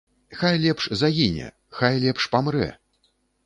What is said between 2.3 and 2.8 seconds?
памрэ.